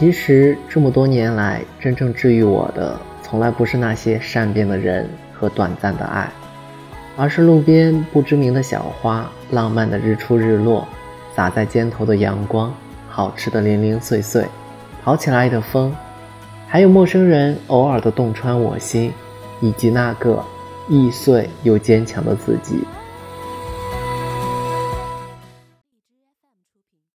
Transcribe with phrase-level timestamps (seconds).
[0.00, 6.26] 其实这么多年来真正治愈我的从来不是那些善变的人和短暂的爱
[7.18, 10.88] 而是路边不知名的小花浪漫的日出日落
[11.36, 12.74] 洒在肩头的阳光
[13.10, 14.42] 好吃的零零碎碎
[15.04, 15.94] 跑起来的风
[16.66, 19.12] 还有陌生人偶尔的洞穿我心
[19.60, 20.42] 以及那个
[20.88, 22.86] 易碎又坚强的自己。